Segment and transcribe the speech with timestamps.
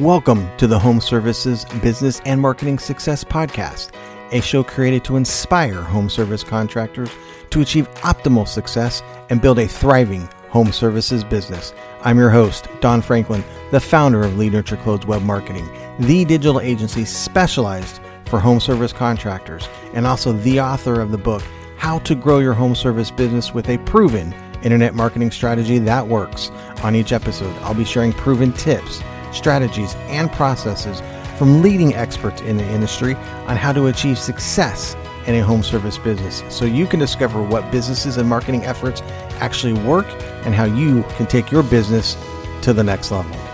[0.00, 3.90] Welcome to the Home Services Business and Marketing Success Podcast,
[4.30, 7.10] a show created to inspire home service contractors
[7.50, 11.74] to achieve optimal success and build a thriving home services business.
[12.02, 13.42] I'm your host, Don Franklin,
[13.72, 15.68] the founder of Lead Nurture Close Web Marketing,
[15.98, 21.42] the digital agency specialized for home service contractors, and also the author of the book,
[21.76, 26.50] How to Grow Your Home Service Business with a Proven Internet Marketing Strategy That Works.
[26.84, 31.02] On each episode, I'll be sharing proven tips strategies, and processes
[31.38, 33.14] from leading experts in the industry
[33.46, 34.96] on how to achieve success
[35.26, 39.02] in a home service business so you can discover what businesses and marketing efforts
[39.40, 40.06] actually work
[40.44, 42.16] and how you can take your business
[42.62, 43.47] to the next level.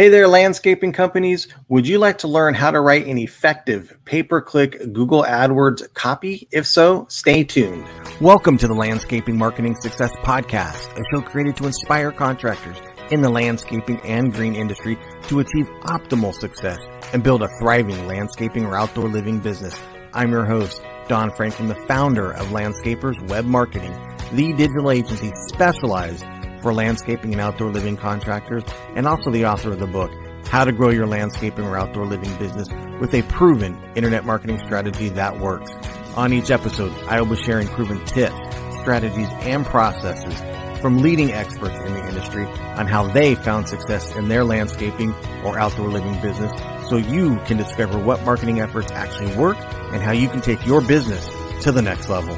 [0.00, 1.46] Hey there, landscaping companies.
[1.68, 5.92] Would you like to learn how to write an effective pay per click Google AdWords
[5.92, 6.48] copy?
[6.50, 7.84] If so, stay tuned.
[8.18, 12.78] Welcome to the Landscaping Marketing Success Podcast, a show created to inspire contractors
[13.10, 16.78] in the landscaping and green industry to achieve optimal success
[17.12, 19.78] and build a thriving landscaping or outdoor living business.
[20.14, 23.92] I'm your host, Don Franklin, the founder of Landscapers Web Marketing,
[24.32, 26.24] the digital agency specialized
[26.62, 30.10] for landscaping and outdoor living contractors, and also the author of the book,
[30.46, 32.68] How to Grow Your Landscaping or Outdoor Living Business
[33.00, 35.72] with a Proven Internet Marketing Strategy That Works.
[36.16, 38.34] On each episode, I will be sharing proven tips,
[38.80, 40.34] strategies, and processes
[40.80, 45.58] from leading experts in the industry on how they found success in their landscaping or
[45.58, 46.50] outdoor living business
[46.88, 49.58] so you can discover what marketing efforts actually work
[49.92, 51.28] and how you can take your business
[51.62, 52.34] to the next level.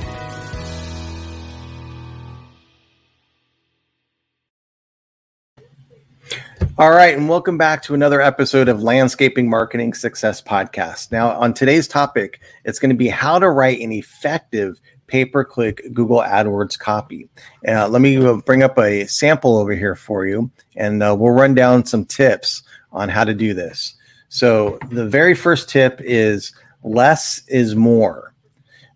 [6.78, 11.12] All right, and welcome back to another episode of Landscaping Marketing Success Podcast.
[11.12, 15.44] Now, on today's topic, it's going to be how to write an effective pay per
[15.44, 17.28] click Google AdWords copy.
[17.68, 21.32] Uh, let me uh, bring up a sample over here for you, and uh, we'll
[21.32, 23.94] run down some tips on how to do this.
[24.28, 26.52] So, the very first tip is
[26.82, 28.31] less is more.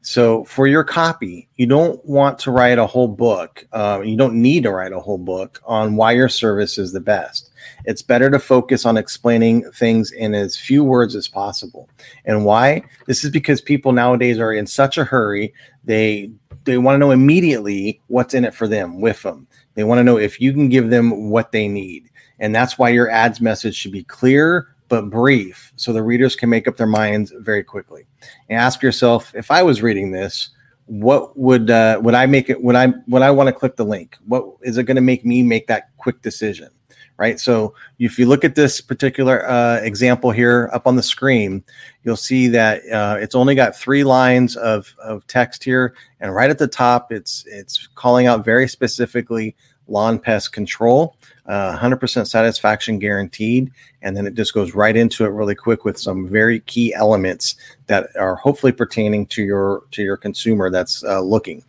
[0.06, 3.67] So for your copy, you don't want to write a whole book.
[3.72, 7.00] Uh, you don't need to write a whole book on why your service is the
[7.00, 7.50] best.
[7.87, 11.91] It's better to focus on explaining things in as few words as possible.
[12.25, 12.84] And why?
[13.06, 15.53] This is because people nowadays are in such a hurry.
[15.83, 16.31] They
[16.62, 19.49] they want to know immediately what's in it for them with them.
[19.75, 22.11] They want to know if you can give them what they need.
[22.39, 26.48] And that's why your ads message should be clear, but brief so the readers can
[26.48, 28.06] make up their minds very quickly.
[28.48, 30.50] And ask yourself, if I was reading this,
[30.86, 32.62] what would uh, would I make it?
[32.62, 34.16] Would I would I want to click the link?
[34.26, 36.70] What is it going to make me make that quick decision?
[37.19, 37.41] Right.
[37.41, 41.64] So if you look at this particular uh, example here up on the screen,
[42.04, 46.50] you'll see that uh, it's only got three lines of, of text here, and right
[46.50, 49.56] at the top, it's it's calling out very specifically
[49.88, 51.16] lawn pest control
[51.48, 53.70] uh, 100% satisfaction guaranteed.
[54.02, 57.56] And then it just goes right into it really quick with some very key elements
[57.86, 61.64] that are hopefully pertaining to your to your consumer that's uh, looking.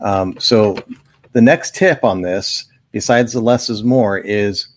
[0.00, 0.76] Um, so
[1.32, 4.68] the next tip on this, besides the less is more, is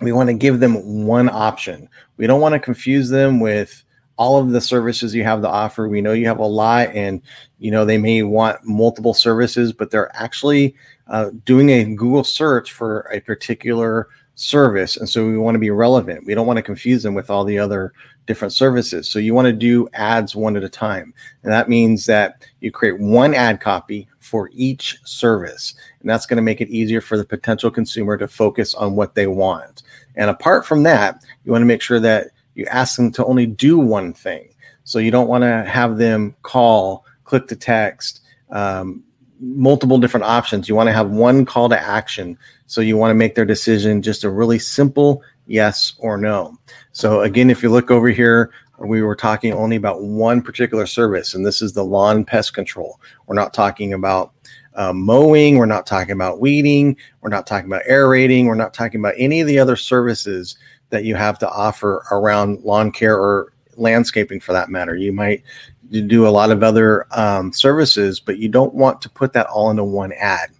[0.00, 1.88] we want to give them one option.
[2.16, 3.82] We don't want to confuse them with
[4.22, 5.88] all of the services you have to offer.
[5.88, 7.20] We know you have a lot, and
[7.58, 10.76] you know they may want multiple services, but they're actually
[11.08, 14.06] uh, doing a Google search for a particular
[14.36, 14.96] service.
[14.96, 16.24] And so we want to be relevant.
[16.24, 17.92] We don't want to confuse them with all the other
[18.26, 19.08] different services.
[19.08, 21.12] So you want to do ads one at a time.
[21.42, 25.74] And that means that you create one ad copy for each service.
[26.00, 29.16] And that's going to make it easier for the potential consumer to focus on what
[29.16, 29.82] they want.
[30.14, 33.46] And apart from that, you want to make sure that you ask them to only
[33.46, 34.54] do one thing.
[34.84, 38.20] So you don't want to have them call, click the text,
[38.50, 39.02] um,
[39.40, 40.68] multiple different options.
[40.68, 42.38] You want to have one call to action.
[42.66, 46.56] So you want to make their decision just a really simple yes or no.
[46.92, 51.34] So again, if you look over here, we were talking only about one particular service,
[51.34, 53.00] and this is the lawn pest control.
[53.26, 54.32] We're not talking about
[54.74, 55.56] uh, mowing.
[55.56, 56.96] We're not talking about weeding.
[57.20, 58.46] We're not talking about aerating.
[58.46, 60.56] We're not talking about any of the other services
[60.92, 64.94] that you have to offer around lawn care or landscaping for that matter.
[64.94, 65.42] You might
[65.90, 69.70] do a lot of other um, services, but you don't want to put that all
[69.70, 70.50] into one ad.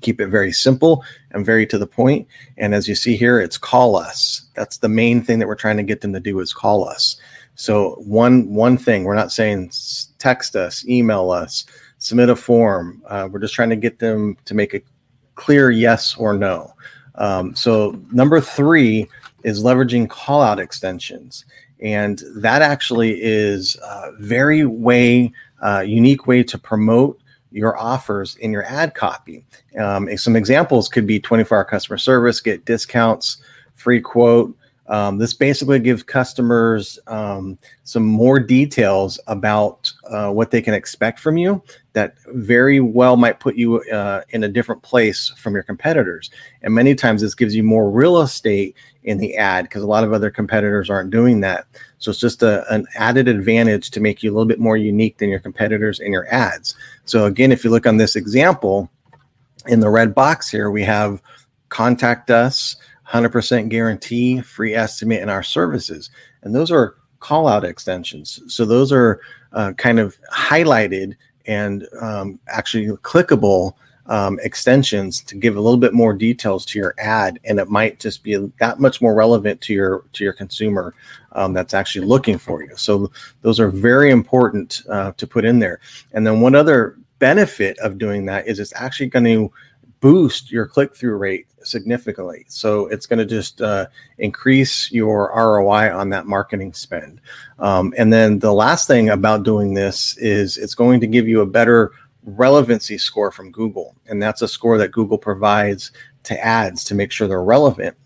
[0.00, 1.02] Keep it very simple
[1.32, 2.26] and very to the point.
[2.58, 4.48] And as you see here, it's call us.
[4.54, 7.16] That's the main thing that we're trying to get them to do is call us.
[7.54, 9.70] So one one thing we're not saying
[10.18, 11.64] text us, email us,
[11.98, 13.02] submit a form.
[13.06, 14.82] Uh, we're just trying to get them to make a
[15.36, 16.74] clear yes or no.
[17.16, 19.08] Um, so number three
[19.44, 21.44] is leveraging call out extensions
[21.80, 25.32] and that actually is a very way
[25.62, 27.20] uh, unique way to promote
[27.50, 29.44] your offers in your ad copy.
[29.78, 33.38] Um, some examples could be 24 hour customer service, get discounts,
[33.74, 34.56] free quote.
[34.86, 41.18] Um, this basically gives customers um, some more details about uh, what they can expect
[41.18, 41.62] from you
[41.94, 46.30] that very well might put you uh, in a different place from your competitors.
[46.62, 50.04] And many times this gives you more real estate in the ad because a lot
[50.04, 51.66] of other competitors aren't doing that.
[51.98, 55.18] So it's just a, an added advantage to make you a little bit more unique
[55.18, 56.74] than your competitors in your ads.
[57.04, 58.90] So again, if you look on this example
[59.66, 61.22] in the red box here, we have
[61.68, 62.76] contact us,
[63.08, 66.10] 100% guarantee, free estimate in our services.
[66.42, 68.40] And those are call out extensions.
[68.48, 69.20] So those are
[69.52, 71.16] uh, kind of highlighted
[71.46, 73.74] and um, actually clickable
[74.06, 78.00] um, extensions to give a little bit more details to your ad, and it might
[78.00, 80.94] just be that much more relevant to your to your consumer
[81.32, 82.76] um, that's actually looking for you.
[82.76, 83.10] So
[83.42, 85.80] those are very important uh, to put in there.
[86.12, 89.52] And then one other benefit of doing that is it's actually going to
[90.04, 92.44] boost your click through rate significantly.
[92.48, 93.86] So it's going to just uh,
[94.18, 97.22] increase your ROI on that marketing spend.
[97.58, 101.40] Um, and then the last thing about doing this is it's going to give you
[101.40, 101.92] a better
[102.22, 103.96] relevancy score from Google.
[104.06, 105.90] And that's a score that Google provides
[106.24, 107.96] to ads to make sure they're relevant.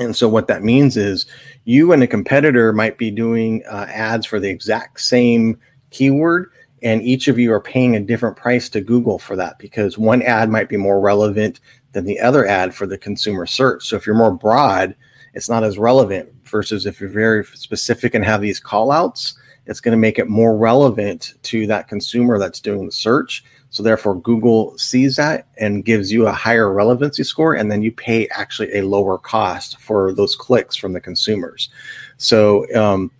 [0.00, 1.24] And so what that means is
[1.64, 5.58] you and a competitor might be doing uh, ads for the exact same
[5.88, 6.50] keyword
[6.82, 10.22] and each of you are paying a different price to Google for that because one
[10.22, 11.60] ad might be more relevant
[11.92, 13.86] than the other ad for the consumer search.
[13.86, 14.96] So if you're more broad,
[15.34, 19.34] it's not as relevant versus if you're very specific and have these call outs,
[19.66, 23.44] it's going to make it more relevant to that consumer that's doing the search.
[23.70, 27.92] So therefore Google sees that and gives you a higher relevancy score and then you
[27.92, 31.70] pay actually a lower cost for those clicks from the consumers.
[32.18, 33.10] So um,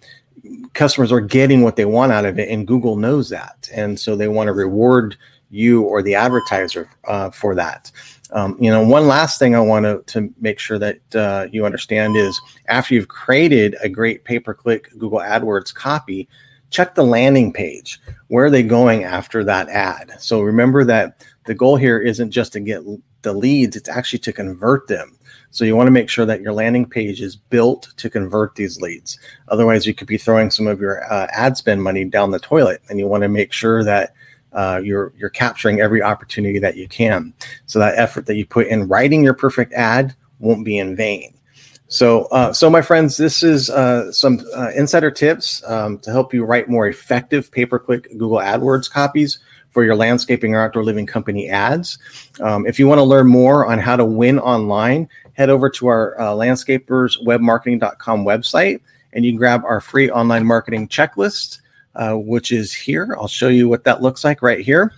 [0.74, 4.16] customers are getting what they want out of it, and Google knows that, and so
[4.16, 5.16] they want to reward
[5.50, 7.90] you or the advertiser uh, for that.
[8.32, 11.66] Um, you know, one last thing I want to, to make sure that uh, you
[11.66, 16.28] understand is after you've created a great pay per click Google AdWords copy,
[16.70, 18.00] check the landing page.
[18.28, 20.12] Where are they going after that ad?
[20.18, 22.82] So remember that the goal here isn't just to get
[23.20, 25.18] the leads, it's actually to convert them.
[25.52, 28.80] So you want to make sure that your landing page is built to convert these
[28.80, 29.18] leads.
[29.48, 32.82] Otherwise, you could be throwing some of your uh, ad spend money down the toilet,
[32.88, 34.14] and you want to make sure that
[34.54, 37.34] uh, you're you're capturing every opportunity that you can.
[37.66, 41.34] So that effort that you put in writing your perfect ad won't be in vain.
[41.88, 46.32] So, uh, so my friends, this is uh, some uh, insider tips um, to help
[46.32, 49.40] you write more effective pay-per-click Google AdWords copies
[49.72, 51.98] for your landscaping or outdoor living company ads.
[52.40, 55.86] Um, if you want to learn more on how to win online, head over to
[55.86, 58.80] our uh, landscaperswebmarketing.com website
[59.12, 61.60] and you can grab our free online marketing checklist,
[61.94, 63.14] uh, which is here.
[63.18, 64.92] I'll show you what that looks like right here.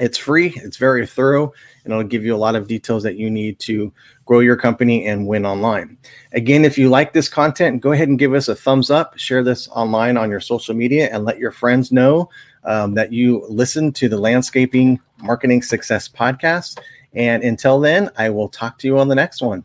[0.00, 1.52] It's free, it's very thorough,
[1.84, 3.92] and it'll give you a lot of details that you need to
[4.24, 5.96] grow your company and win online.
[6.32, 9.44] Again, if you like this content, go ahead and give us a thumbs up, share
[9.44, 12.28] this online on your social media, and let your friends know
[12.64, 16.80] um, that you listen to the Landscaping Marketing Success Podcast.
[17.14, 19.64] And until then, I will talk to you on the next one.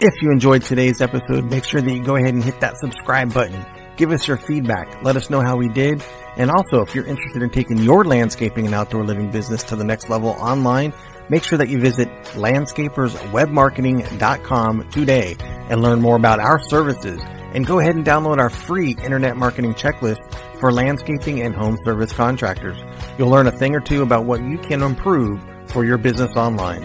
[0.00, 3.32] If you enjoyed today's episode, make sure that you go ahead and hit that subscribe
[3.32, 3.64] button.
[3.96, 5.02] Give us your feedback.
[5.02, 6.02] Let us know how we did.
[6.36, 9.84] And also, if you're interested in taking your landscaping and outdoor living business to the
[9.84, 10.92] next level online,
[11.28, 17.22] make sure that you visit landscaperswebmarketing.com today and learn more about our services
[17.54, 20.18] and go ahead and download our free internet marketing checklist
[20.64, 22.78] for landscaping and home service contractors.
[23.18, 26.82] You'll learn a thing or two about what you can improve for your business online.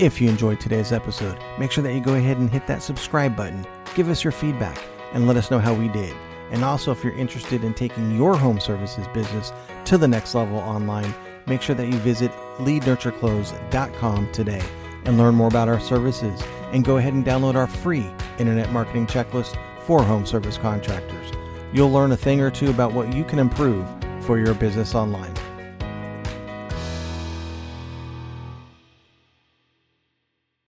[0.00, 3.36] If you enjoyed today's episode, make sure that you go ahead and hit that subscribe
[3.36, 4.82] button, give us your feedback,
[5.12, 6.12] and let us know how we did.
[6.50, 9.52] And also, if you're interested in taking your home services business
[9.84, 11.14] to the next level online,
[11.46, 14.62] make sure that you visit leadnurtureclose.com today
[15.04, 16.42] and learn more about our services.
[16.72, 21.32] And go ahead and download our free internet marketing checklist for home service contractors.
[21.72, 23.86] You'll learn a thing or two about what you can improve
[24.20, 25.31] for your business online.